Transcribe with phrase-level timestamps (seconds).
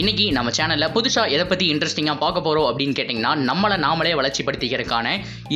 [0.00, 5.06] இன்னைக்கு நம்ம சேனலில் புதுசாக எதை பற்றி இன்ட்ரெஸ்டிங்காக பார்க்க போகிறோம் அப்படின்னு கேட்டிங்கன்னா நம்மளை நாமளே வளர்ச்சிப்படுத்திக்கிறதுக்கான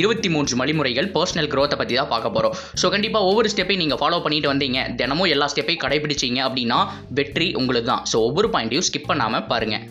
[0.01, 4.19] இருபத்தி மூன்று வழிமுறைகள் பர்சனல் க்ரோத்தை பற்றி தான் பார்க்க போகிறோம் ஸோ கண்டிப்பாக ஒவ்வொரு ஸ்டெப்பையும் நீங்கள் ஃபாலோ
[4.25, 4.81] பண்ணிட்டு வந்தீங்க.
[5.01, 6.79] தினமும் எல்லா ஸ்டெப்பையும் கடைபிடிச்சிங்க அப்படின்னா
[7.19, 8.03] வெற்றி உங்களுக்கு தான்.
[8.13, 9.85] ஸோ ஒவ்வொரு பாயிண்ட்டையும் ஸ்கிப் பண்ணாமல் பாருங்கள்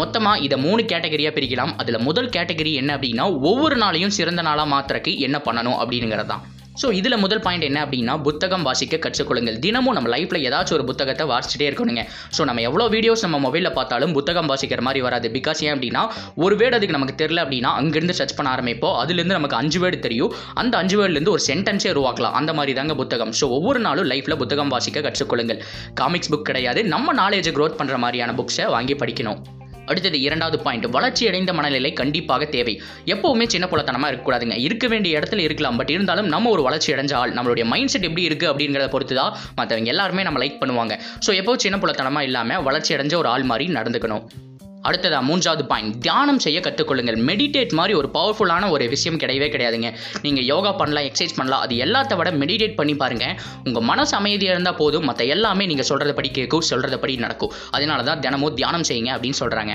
[0.00, 1.74] மொத்தமாக இதை மூணு கேட்டகரியாக பிரிக்கலாம்.
[1.82, 6.44] அதில் முதல் கேட்டகரி என்ன அப்படின்னா ஒவ்வொரு நாளையும் சிறந்த நாளாக மாத்திரக்கு என்ன பண்ணணும் அப்படிங்கிறது தான்
[6.80, 9.56] ஸோ இதில் முதல் பாயிண்ட் என்ன அப்படின்னா புத்தகம் வாசிக்க கற்றுக்கொள்ளுங்கள்.
[9.64, 12.02] தினமும் நம்ம லைஃப்பில் ஏதாச்சும் ஒரு புத்தகத்தை வாசிச்சுட்டே இருக்கணுங்க.
[12.36, 15.28] ஸோ நம்ம எவ்வளோ வீடியோஸ் நம்ம மொபைலில் பார்த்தாலும் புத்தகம் வாசிக்கிற மாதிரி வராது.
[15.36, 16.02] பிகாஸ் ஏன் அப்படின்னா
[16.44, 18.96] ஒரு வேர்டு அதுக்கு நமக்கு தெரியல அப்படின்னா அங்கேருந்து சர்ச் பண்ண ஆரம்பிப்போம்.
[19.02, 20.34] அதுலேருந்து நமக்கு அஞ்சு வேர்டு தெரியும்.
[20.62, 22.36] அந்த அஞ்சு வேர்டுலேருந்து ஒரு சென்டென்ஸே உருவாக்கலாம்.
[22.40, 23.34] அந்த மாதிரி தாங்க புத்தகம்.
[23.40, 25.62] ஸோ ஒவ்வொரு நாளும் லைஃப்பில் புத்தகம் வாசிக்க கற்றுக்கொள்ளுங்கள்.
[26.02, 26.82] காமிக்ஸ் புக் கிடையாது.
[26.96, 29.40] நம்ம நாலேஜை க்ரோத் பண்ணுற மாதிரியான புக்ஸை வாங்கி படிக்கணும்.
[29.90, 32.74] அடுத்தது இரண்டாவது பாயிண்ட் வளர்ச்சி அடைந்த மனநிலை கண்டிப்பாக தேவை.
[33.14, 34.58] எப்பவுமே சின்ன புலத்தனமாக இருக்கக்கூடாதுங்க.
[34.66, 35.78] இருக்க வேண்டிய இடத்துல இருக்கலாம்.
[35.80, 39.34] பட் இருந்தாலும் நம்ம ஒரு வளர்ச்சி அடைஞ்ச ஆள் நம்மளுடைய மைண்ட் செட் எப்படி இருக்குது அப்படிங்கிறத பொறுத்து தான்
[39.60, 40.96] மற்றவங்க எல்லாருமே நம்ம லைக் பண்ணுவாங்க.
[41.26, 44.24] ஸோ எப்போ சின்ன புலத்தனமாக இல்லாமல் வளர்ச்சி அடைஞ்ச ஒரு ஆள் மாதிரி நடந்துக்கணும்.
[44.88, 45.94] அடுத்ததா மூன்றாவது பாயிண்ட்.
[46.04, 47.18] தியானம் செய்ய கற்றுக்கொள்ளுங்கள்.
[47.28, 49.88] மெடிடேட் மாதிரி ஒரு பவர்ஃபுல்லான ஒரு விஷயம் கிடையவே கிடையாதுங்க.
[50.24, 53.34] நீங்கள் யோகா பண்ணலாம் எக்ஸசைஸ் பண்ணலாம் அது எல்லாத்த விட மெடிடேட் பண்ணி பாருங்கள்
[53.66, 55.06] உங்கள் மனசு அமைதியாக இருந்தால் போதும்.
[55.10, 57.52] மற்ற எல்லாமே நீங்கள் சொல்கிறத படி கேட்கும் சொல்கிறத படி நடக்கும்.
[57.78, 59.74] அதனால தான் தினமும் தியானம் செய்யுங்க அப்படின்னு சொல்கிறாங்க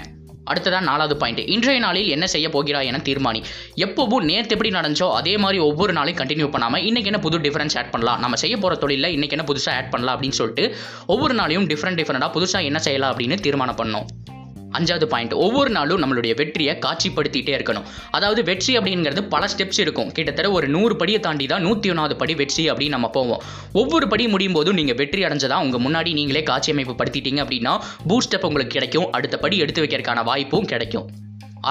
[0.51, 1.39] அடுத்ததான் நாலாவது பாயிண்ட்.
[1.53, 3.39] இன்றைய நாளில் என்ன செய்ய போகிறாய் என தீர்மானி.
[3.85, 7.91] எப்பவும் நேற்று எப்படி நடந்துச்சோ அதே மாதிரி ஒவ்வொரு நாளையும் கண்டினியூ பண்ணாமல் இன்றைக்கி என்ன புது டிஃபரன்ஸ் ஆட்
[7.95, 8.21] பண்ணலாம்.
[8.25, 10.65] நம்ம செய்ய போகிற தொழிலில் இன்றைக்கி என்ன புதுசாக ஆட் பண்ணலாம் அப்படின்னு சொல்லிட்டு
[11.15, 14.07] ஒவ்வொரு நாளையும் டிஃப்ரெண்ட் டிஃப்ரெண்ட்டாக புதுசாக என்ன செய்யலாம் அப்படின்னு தீர்மானம் பண்ணணும்
[14.77, 17.87] அஞ்சாவது பாயிண்ட் ஒவ்வொரு நாளும் நம்மளுடைய வெற்றியை காட்சிப்படுத்திட்டே இருக்கணும்.
[18.17, 20.11] அதாவது வெற்றி அப்படிங்கிறது பல ஸ்டெப்ஸ் இருக்கும்.
[20.17, 23.43] கிட்டத்தட்ட ஒரு நூறு படியை தாண்டி தான் நூற்றி ஒன்றாவது படி வெற்றி அப்படின்னு நம்ம போவோம்.
[23.81, 27.75] ஒவ்வொரு படி முடியும் போதும் நீங்கள் வெற்றி அடைஞ்சதா உங்கள் முன்னாடி நீங்களே காட்சி அமைப்பு படுத்திட்டீங்க அப்படின்னா
[28.09, 29.11] பூஸ்டப் உங்களுக்கு கிடைக்கும்.
[29.11, 31.07] அடுத்த படி எடுத்து வைக்கிறதுக்கான வாய்ப்பும் கிடைக்கும்.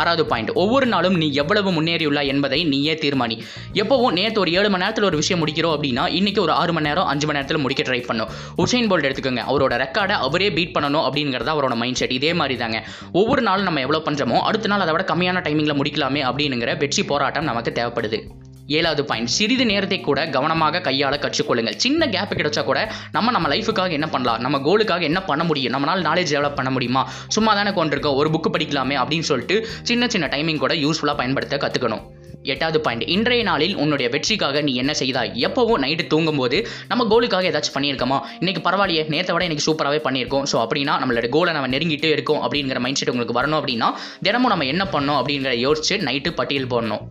[0.01, 3.37] ஆறாவது பாயிண்ட் ஒவ்வொரு நாளும் நீ எவ்வளவு முன்னேறியுள்ளாய் என்பதை நீயே தீர்மானி.
[3.83, 7.09] எப்போவும் நேற்று ஒரு ஏழு மணி நேரத்தில் ஒரு விஷயம் முடிக்கிறோம் அப்படின்னா இன்னைக்கு ஒரு ஆறு மணி நேரம்
[7.13, 8.31] அஞ்சு மணி நேரத்தில் முடிக்க ட்ரை பண்ணும்.
[8.65, 9.45] உசைன் போல்ட் எடுத்துக்கோங்க.
[9.51, 12.81] அவரோட ரெக்கார்டை அவரே பீட் பண்ணணும் அப்படிங்கிறது அவரோட மைண்ட் செட் இதே மாதிரி தாங்க
[13.21, 17.49] ஒவ்வொரு நாளும் நம்ம எவ்வளோ பண்ணுறோமோ அடுத்த நாள் அதை விட கம்மியான டைமிங்கில் முடிக்கலாமே அப்படிங்கிற வெற்றி போராட்டம்
[17.51, 18.21] நமக்கு தேவைப்படுது.
[18.69, 21.77] ஏழாவது பாயிண்ட் சிறிது நேரத்தை கூட கவனமாக கையாள கற்றுக்கொள்ளுங்கள்.
[21.77, 24.41] சின்ன கேப் கிடைச்சா கூட நம்ம நம்ம லைஃபுக்காக என்ன பண்ணலாம்?
[24.41, 25.75] நம்ம கோலுக்காக என்ன பண்ண முடியும்?
[25.75, 27.09] நம்மளால் நாலேஜ் டெவலப் பண்ண முடியுமா?
[27.29, 32.05] சும்மா தானே கொண்டிருக்கோம் ஒரு புக்கு படிக்கலாமே அப்படின்னு சொல்லிட்டு சின்ன சின்ன டைமிங் கூட யூஸ்ஃபுல்லாக பயன்படுத்த கற்றுக்கணும்
[32.53, 35.31] எட்டாவது பாயிண்ட் இன்றைய நாளில் உன்னுடைய வெற்றிக்காக நீ என்ன செய்தாய்?
[35.47, 38.21] எப்போவும் நைட்டு தூங்கும்போது நம்ம கோலுக்காக ஏதாச்சும் பண்ணியிருக்கோமா?
[38.39, 40.43] இன்னைக்கு பரவாயில்லையே நேற்றை விட இன்னைக்கு சூப்பராகவே பண்ணியிருக்கோம்.
[40.53, 43.91] ஸோ அப்படின்னா நம்மளோட கோலை நம்ம நெருங்கிட்டே இருக்கோம் அப்படிங்கிற மைண்ட் செட் உங்களுக்கு வரணும் அப்படின்னா
[44.23, 47.05] தினமும் நம்ம என்ன பண்ணோம் அப்படிங்கிற யோசிச்சு நைட்டு பட்டியல் போடணும்.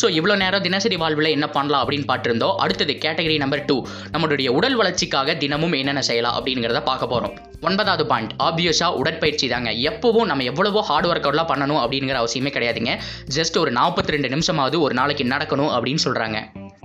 [0.00, 2.56] ஸோ இவ்வளோ நேரம் தினசரி வாழ்வில் என்ன பண்ணலாம் அப்படின்னு பார்த்துருந்தோம்.
[2.64, 3.76] அடுத்தது கேட்டகரி நம்பர் டூ
[4.14, 7.34] நம்மளுடைய உடல் வளர்ச்சிக்காக தினமும் என்னென்ன செய்யலாம் அப்படிங்கிறத பார்க்க போகிறோம்
[7.68, 9.70] ஒன்பதாவது பாயிண்ட் ஆப்வியஸாக உடற்பயிற்சி தாங்க.
[9.90, 12.94] எப்போவும் நம்ம எவ்வளவோ ஹார்ட் ஒர்க் அவுட்லாம் பண்ணணும் அப்படிங்கிற அவசியமே கிடையாதுங்க.
[13.38, 16.38] ஜஸ்ட் ஒரு நாற்பத்தி ரெண்டு நிமிஷமாவது ஒரு நாளைக்கு நடக்கணும் அப்படின்னு சொல்கிறாங்க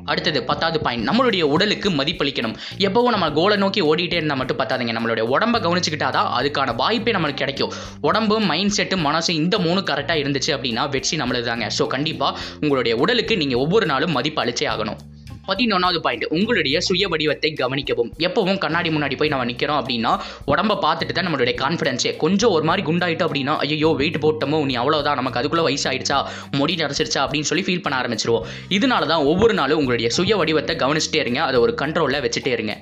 [0.06, 2.56] அடுத்தது பத்தாவது பாயிண்ட் நம்மளுடைய உடலுக்கு மதிப்பளிக்கணும்.
[2.88, 7.74] எப்போவும் நம்ம கோலை நோக்கி ஓடிட்டே இருந்தால் மட்டும் பத்தாதுங்க நம்மளுடைய உடம்ப கவனிச்சுக்கிட்டாதான் அதுக்கான வாய்ப்பே நம்மளுக்கு கிடைக்கும்.
[8.10, 12.96] உடம்பு மைண்ட் செட்டு மனசு இந்த மூணு கரெக்டாக இருந்துச்சு அப்படின்னா வெற்றி நம்மளுது தாங்க ஸோ கண்டிப்பாக உங்களுடைய
[13.06, 15.00] உடலுக்கு நீங்கள் ஒவ்வொரு நாளும் மதிப்பு அளிச்சே ஆகணும்.
[15.48, 18.12] பதினொன்றாவது பாயிண்ட் உங்களுடைய சுய வடிவத்தை கவனிக்கவும்.
[18.28, 20.12] எப்பவும் கண்ணாடி முன்னாடி போய் நம்ம நிற்கிறோம் அப்படின்னா
[20.48, 25.20] உடம்ப பார்த்துட்டு தான் நம்மளுடைய கான்ஃபிடன்ஸே கொஞ்சம் ஒரு மாதிரி குண்டாயிட்டோம் அப்படின்னா ஐயோ வெயிட் போட்டோமோ நீ அவ்வளோதான்
[25.22, 26.18] நமக்கு அதுக்குள்ளே வயசாயிடுச்சா
[26.52, 28.46] முடி நரைச்சிருச்சா அப்படின்னு சொல்லி ஃபீல் பண்ண ஆரம்பிச்சிருவோம்.
[28.70, 31.42] இதனால தான் ஒவ்வொரு நாளும் உங்களுடைய சுய வடிவத்தை கவனிச்சுட்டே இருங்க.
[31.44, 32.76] அதை ஒரு கண்ட்ரோலில் வச்சுட்டே இருங்க.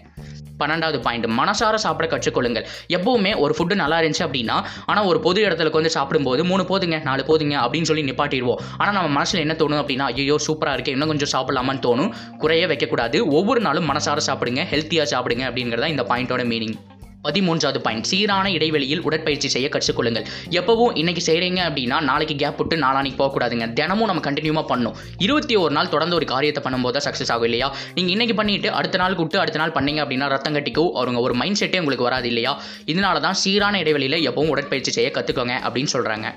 [0.61, 2.65] பன்னெண்டாவது பாயிண்ட் மனசார சாப்பிட கற்றுக்கொள்ளுங்கள்.
[2.97, 7.23] எப்பவுமே ஒரு ஃபுட்டு நல்லா இருந்துச்சு அப்படின்னா ஆனால் ஒரு பொது இடத்துல வந்து சாப்பிடும்போது மூணு போதுங்க நாலு
[7.29, 8.61] போதுங்க அப்படின்னு சொல்லி நிப்பாட்டிடுவோம்.
[8.77, 12.13] ஆனால் நம்ம மனசில் என்ன தோணும் அப்படின்னா ஐயோ சூப்பராக இருக்கு இன்னும் கொஞ்சம் சாப்பிடலாமான்னு தோணும்.
[12.43, 13.19] குறைய வைக்கக்கூடாது.
[13.39, 16.77] ஒவ்வொரு நாளும் மனசார சாப்பிடுங்க ஹெல்த்தியாக சாப்பிடுங்க அப்படிங்கிறதா இந்த பாயிண்டோட மீனிங்
[17.25, 18.05] பதிமூன்றாவது பாயிண்ட்.
[18.09, 20.25] சீரான இடைவெளியில் உடற்பயிற்சி செய்ய கற்றுக்கொள்ளுங்கள்.
[20.59, 24.95] எப்பவும் இன்னைக்கு செய்கிறீங்க அப்படின்னா நாளைக்கு கேப் விட்டு நாளானிக்கு போகக்கூடாதுங்க தினமும் நம்ம கண்டினியூவாக பண்ணும்.
[25.25, 27.69] இருபத்தி ஒரு நாள் தொடர்ந்து ஒரு காரியத்தை பண்ணும்போது தான் சக்ஸஸ் ஆகும் இல்லையா?
[27.97, 31.59] நீங்கள் இன்னைக்கு பண்ணிட்டு அடுத்த நாள் விட்டு அடுத்த நாள் பண்ணீங்க அப்படின்னா ரத்தம் கட்டிக்கும் அவங்க ஒரு மைண்ட்
[31.61, 32.53] செட்டே உங்களுக்கு வராது இல்லையா?
[32.93, 36.29] இதனால தான் சீரான இடைவெளியில் எப்பவும் உடற்பயிற்சி செய்ய கற்றுக்கோங்க அப்படின்னு சொல்கிறாங்க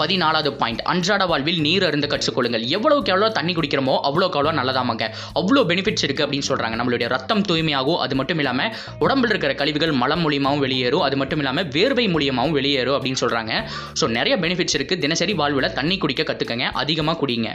[0.00, 5.06] பதினாலாவது பாயிண்ட் அன்றாட வாழ்வில் நீர் அருந்து கற்றுக்கொள்ளுங்கள் எவ்வளவுக்கு எவ்வளோ தண்ணி குடிக்கிறோமோ அவ்வளோக்கு அவ்வளோ நல்லதாமாங்க.
[5.40, 8.00] அவ்வளோ பெனிஃபிட்ஸ் இருக்குது அப்படின்னு சொல்கிறாங்க நம்மளுடைய ரத்தம் தூய்மையாகும்.
[8.04, 8.72] அது மட்டும் இல்லாமல்
[9.04, 11.04] உடம்பில் இருக்கிற கழிவுகள் மலம் மூலியமாகவும் வெளியேறும்.
[11.08, 13.52] அது மட்டும் இல்லாமல் வேர்வை மூலியமாகவும் வெளியேறும் அப்படின்னு சொல்கிறாங்க
[14.00, 17.50] ஸோ நிறைய பெனிஃபிட்ஸ் இருக்குது தினசரி வாழ்வில் தண்ணி குடிக்க கற்றுக்கங்க அதிகமாக குடிங்க.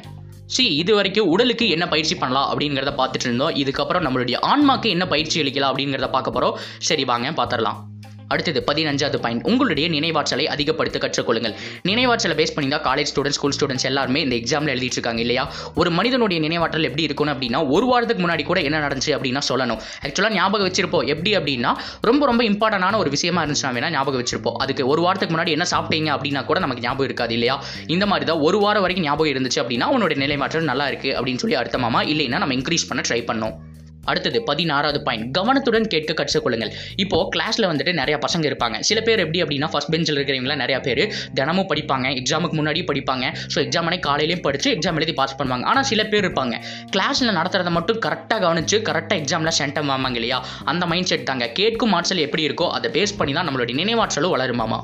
[0.55, 3.53] சி இது வரைக்கும் உடலுக்கு என்ன பயிற்சி பண்ணலாம் அப்படிங்கிறத பார்த்துட்டு இருந்தோம்.
[3.61, 6.57] இதுக்கப்புறம் நம்மளுடைய ஆன்மாக்கு என்ன பயிற்சி அளிக்கலாம் அப்படிங்கிறத பார்க்க போகிறோம்
[6.89, 7.79] சரி வாங்க பார்த்துடலாம்.
[8.27, 11.53] அடுத்தது பதினஞ்சாவது பாயிண்ட் உங்களுடைய நினைவாற்றலை அதிகப்படுத்த கற்றுக்கொள்ளுங்கள்.
[11.83, 15.51] நினைவாற்றலை பேஸ் பண்ணி தான் காலேஜ் ஸ்டூடெண்ட்ஸ் ஸ்கூல் ஸ்டூடெண்ட்ஸ் எல்லாருமே இந்த எக்ஸாமில் எழுதிட்டு இருக்காங்க இல்லையா?
[15.75, 19.79] ஒரு மனிதனுடைய நினைவாற்றல் எப்படி இருக்கணும் அப்படின்னா ஒரு வாரத்துக்கு முன்னாடி கூட என்ன நடந்துச்சு அப்படின்னா சொல்லணும்.
[20.05, 21.05] ஆக்சுவலாக ஞாபகம் வச்சிருப்போம்.
[21.05, 24.57] எப்படி அப்படின்னா ரொம்ப ரொம்ப இம்பார்ட்டண்டான ஒரு விஷயமா இருந்துச்சுன்னா வேணா ஞாபகம் வச்சிருப்போம்.
[24.57, 27.63] அதுக்கு ஒரு வாரத்துக்கு முன்னாடி என்ன சாப்பிட்டீங்க அப்படின்னா கூட நமக்கு ஞாபகம் இருக்காது இல்லையா?
[27.87, 31.55] இந்த மாதிரி தான் ஒரு வாரம் வரைக்கும் ஞாபகம் இருந்துச்சு அப்படின்னா உன்னோட நிலைமாற்றம் நல்லா இருக்கு அப்படின்னு சொல்லி
[31.55, 32.01] அர்த்தமாமா?
[32.13, 33.66] இல்லைன்னா நம்ம இன்க்ரீஸ் பண்ண ட்ரை பண்ணோம்.
[34.11, 36.71] அடுத்தது பதினாறாவது பாயிண்ட் கவனத்துடன் கேட்க கற்றுக்கொள்ளுங்கள்
[37.03, 38.77] இப்போ கிளாஸ்ல வந்துட்டு நிறைய பசங்க இருப்பாங்க.
[38.89, 41.03] சில பேர் எப்படி அப்படின்னா ஃபர்ஸ்ட் பெஞ்சில் இருக்கிறவங்களா நிறைய பேர்
[41.39, 42.07] தினமும் படிப்பாங்க.
[42.21, 43.25] எக்ஸாமுக்கு முன்னாடி படிப்பாங்க.
[43.53, 45.67] ஸோ எக்ஸாம் அன்னைக்கு காலையிலையும் படிச்சு எக்ஸாம் எழுதி பாஸ் பண்ணுவாங்க.
[45.71, 46.55] ஆனால் சில பேர் இருப்பாங்க.
[46.95, 50.39] கிளாஸ்ல நடத்துறதை மட்டும் கரெக்டாக கவனிச்சு கரெக்டாக எக்ஸாம்ல சென்டம் ஆமாங்க இல்லையா?
[50.73, 51.47] அந்த மைண்ட் செட் தாங்க.
[51.61, 54.79] கேட்கும் ஆற்றல் எப்படி இருக்கோ அதை பேஸ் பண்ணி தான் நம்மளுடைய நினைவாற்றலும் வளருமாமா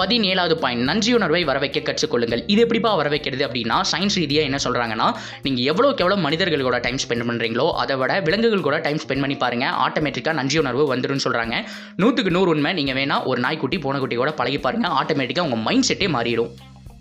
[0.00, 2.42] பதினேழாவது பாயிண்ட் நன்றியுணர்வை வர வைக்க கற்றுக்கொள்ளுங்கள்.
[2.52, 5.08] இது எப்படிப்பா வர வைக்கிறது அப்படின்னா சயின்ஸ் ரீதியாக என்ன சொல்கிறாங்கன்னா
[5.46, 9.76] நீங்கள் எவ்வளோக்கு எவ்வளோ மனிதர்களோட டைம் ஸ்பெண்ட் பண்ணுறீங்களோ அதை விட விலங்குகள் கூட டைம் ஸ்பெண்ட் பண்ணி பாருங்கள்
[9.86, 11.56] ஆட்டோமேட்டிக்காக நன்றியுணர்வு வந்துடும் சொல்கிறாங்க
[12.02, 12.72] நூற்றுக்கு நூறு உண்மை.
[12.80, 16.52] நீங்கள் வேணால் ஒரு நாய்க்குட்டி பூனைக்குட்டி கூட பழகி பாருங்கள் ஆட்டோமேட்டிக்காக உங்கள் மைண்ட் செட்டே மாறிடும்.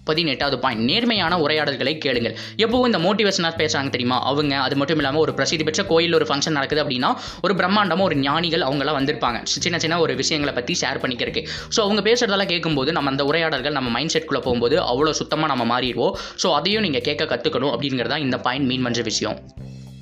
[0.10, 2.36] பதினெட்டாவது பாயிண்ட் நேர்மையான உரையாடல்களை கேளுங்கள்.
[2.64, 4.18] எப்பவும் இந்த மோட்டிவேஷனாக பேசுகிறாங்க தெரியுமா?
[4.30, 7.12] அவங்க அது மட்டும் இல்லாமல் ஒரு பிரசித்தி பெற்ற கோயிலில் ஒரு ஃபங்க்ஷன் நடக்குது அப்படின்னா
[7.46, 9.40] ஒரு பிரம்மாண்டமாக ஒரு ஞானிகள் அவங்களாம் வந்திருப்பாங்க.
[9.66, 11.44] சின்ன சின்ன ஒரு விஷயங்களை பற்றி ஷேர் பண்ணிக்கிறதுக்கு.
[11.76, 16.16] ஸோ அவங்க பேசுகிறதெல்லாம் கேட்கும்போது நம்ம அந்த உரையாடல்கள் நம்ம மைண்ட் செட்குள்ளே போகும்போது அவ்வளோ சுத்தமாக நம்ம மாறிடுவோம்.
[16.44, 19.38] ஸோ அதையும் நீங்கள் கேட்க கற்றுக்கணும் அப்படிங்கிறதா இந்த பாயிண்ட் மீன் பண்ணுற விஷயம்.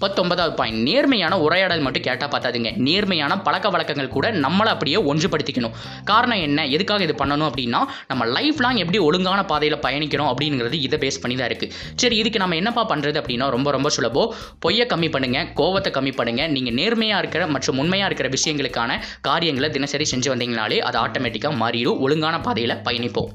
[0.03, 5.75] பத்தொன்பதாவது பாயிண்ட் நேர்மையான உரையாடல் மட்டும் கேட்டால் பார்த்தாதுங்க நேர்மையான பழக்க வழக்கங்கள் கூட நம்மளை அப்படியே ஒன்றுபடுத்திக்கணும்.
[6.11, 6.67] காரணம் என்ன?
[6.75, 7.81] எதுக்காக இது பண்ணணும் அப்படின்னா
[8.11, 11.73] நம்ம லைஃப் லாங் எப்படி ஒழுங்கான பாதையில் பயணிக்கிறோம் அப்படிங்கிறது இதை பேஸ் பண்ணி தான் இருக்குது
[12.03, 14.33] சரி இதுக்கு நம்ம என்னப்பா பண்ணுறது அப்படின்னா ரொம்ப ரொம்ப சுலபம்.
[14.59, 16.47] பொய்யை கம்மி பண்ணுங்க கோவத்தை கம்மி பண்ணுங்க.
[16.55, 21.99] நீங்கள் நேர்மையாக இருக்கிற மற்றும் உண்மையாக இருக்கிற விஷயங்களுக்கான காரியங்களை தினசரி செஞ்சு வந்தீங்கனாலே அது ஆட்டோமேட்டிக்காக மாறிடும்.
[22.07, 23.31] ஒழுங்கான பாதையில் பயணிப்போம்.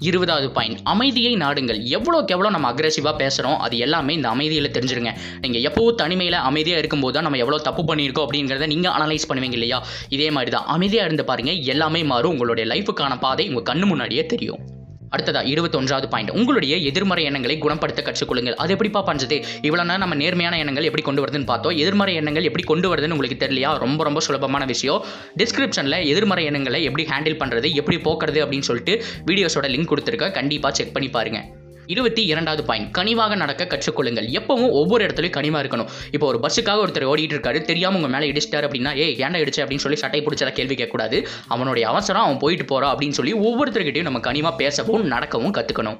[0.00, 1.80] இருபதாவது பாயிண்ட் அமைதியை நாடுங்கள்.
[1.96, 5.12] எவ்வளோக்கு எவ்வளோ நம்ம அக்ரெசிவாக பேசுகிறோம் அது எல்லாமே இந்த அமைதியில் தெரிஞ்சிருங்க.
[5.40, 9.80] நீங்கள் எப்போவும் தனிமையில் அமைதியாக இருக்கும்போது தான் நம்ம எவ்வளோ தப்பு பண்ணியிருக்கோம் அப்படிங்கிறத நீங்கள் அனலைஸ் பண்ணுவீங்க இல்லையா?
[10.08, 12.32] இதே மாதிரி தான் அமைதியாக இருந்து பாருங்கள் எல்லாமே மாறும்.
[12.32, 14.75] உங்களுடைய லைஃபுக்கான பாதை உங்கள் கண்ணு முன்னாடியே தெரியும்.
[15.14, 18.56] அடுத்ததா இருபத்தொன்றாவது பாயிண்ட் உங்களுடைய எதிர்மறை எண்ணங்களை குணப்படுத்த கற்றுக்கொள்ளுங்கள்.
[18.62, 19.38] அது எப்படிப்பா பண்ணுறது
[19.68, 21.76] இவ்வளோ நேரம் நம்ம நேர்மையான எண்ணங்கள் எப்படி கொண்டு வருதுன்னு பார்த்தோம்.
[21.84, 23.72] எதிர்மறை எண்ணங்கள் எப்படி கொண்டு வருதுன்னு உங்களுக்கு தெரியலையா?
[23.84, 25.02] ரொம்ப ரொம்ப சுலபமான விஷயம்.
[25.42, 28.96] டிஸ்கிரிப்ஷனில் எதிர்மறை எண்ணங்களை எப்படி ஹேண்டில் பண்ணுறது எப்படி போக்குறது அப்படின்னு சொல்லிட்டு
[29.30, 31.55] வீடியோஸோட லிங்க் கொடுத்துருக்க கண்டிப்பாக செக் பண்ணி பாருங்கள்
[31.86, 32.96] இருபத்தி இரண்டாவது பாயிண்ட்.
[32.98, 34.28] கனிவாக நடக்க கற்றுக்கொள்ளுங்கள்.
[34.38, 35.88] எப்பவும் ஒவ்வொரு இடத்துலையும் கனிவாக இருக்கணும்.
[36.10, 39.56] இப்போ ஒரு பஸ்ஸுக்காக ஒருத்தர் ஓடிட்டு இருக்காரு தெரியாமல் உங்கள் மேலே இடிச்சிட்டாரு அப்படின்னா ஏ ஏன்டா இடிச்சு?
[39.56, 41.26] அப்படின்னு சொல்லி சட்டை பிடிச்சதா கேள்வி கேட்கக்கூடாது.
[41.48, 45.98] அவனுடைய அவசரம் அவன் போயிட்டு போகிறான் அப்படின்னு சொல்லி ஒவ்வொருத்தர்கிட்டையும் நம்ம கனிவாக பேசவும் நடக்கவும் கற்றுக்கணும்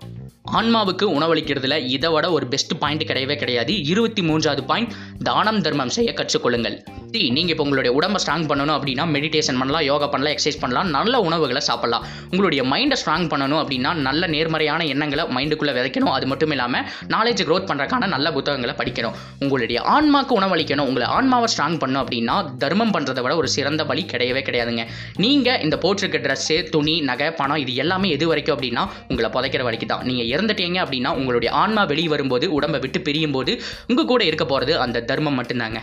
[0.53, 3.85] ஆன்மாவுக்கு உணவளிக்கிறதுல இதை விட ஒரு பெஸ்ட் பாயிண்ட் கிடையவே கிடையாது.
[3.85, 4.93] இருபத்தி மூன்றாவது பாயிண்ட்
[5.23, 6.83] தானம் தர்மம் செய்ய கற்றுக்கொள்ளுங்கள்.
[7.17, 11.15] சுற்றி நீங்கள் இப்போ உங்களுடைய உடம்பை ஸ்ட்ராங் பண்ணணும் அப்படின்னா மெடிடேஷன் பண்ணலாம் யோகா பண்ணலாம் எக்ஸசைஸ் பண்ணலாம் நல்ல
[11.27, 12.03] உணவுகளை சாப்பிடலாம்.
[12.33, 16.13] உங்களுடைய மைண்டை ஸ்ட்ராங் பண்ணணும் அப்படின்னா நல்ல நேர்மறையான எண்ணங்களை மைண்டுக்குள்ளே விதைக்கணும்.
[16.17, 16.85] அது மட்டும் இல்லாமல்
[17.15, 19.17] நாலேஜ் க்ரோத் பண்ணுறதுக்கான நல்ல புத்தகங்களை படிக்கணும்.
[19.45, 20.89] உங்களுடைய ஆன்மாக்கு உணவளிக்கணும்.
[20.91, 24.85] உங்களை ஆன்மாவை ஸ்ட்ராங் பண்ணணும் அப்படின்னா தர்மம் பண்ணுறதை விட ஒரு சிறந்த வழி கிடையவே கிடையாதுங்க.
[25.25, 29.93] நீங்கள் இந்த போட்டிருக்க ட்ரெஸ்ஸு துணி நகை பணம் இது எல்லாமே எது வரைக்கும் அப்படின்னா உங்களை புதைக்கிற வரைக்கும்
[29.95, 30.05] தான்.
[30.11, 33.55] நீங்கள் இறந்துட்டீங்க அப்படின்னா உங்களுடைய ஆன்மா வெளியே வரும்போது உடம்பை விட்டு பிரியும் போது
[33.91, 35.81] உங்கள் கூட இருக்க போகிறது அந்த தர்மம் மட்டும்தாங்க.